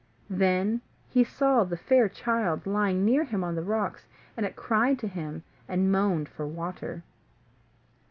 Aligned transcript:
Then 0.31 0.81
he 1.09 1.23
saw 1.23 1.63
the 1.63 1.77
fair 1.77 2.09
child 2.09 2.65
lying 2.65 3.05
near 3.05 3.23
him 3.23 3.43
on 3.43 3.53
the 3.53 3.61
rocks, 3.61 4.07
and 4.35 4.47
it 4.47 4.55
cried 4.55 4.97
to 4.97 5.07
him, 5.07 5.43
and 5.67 5.91
moaned 5.91 6.27
for 6.27 6.47
water. 6.47 7.03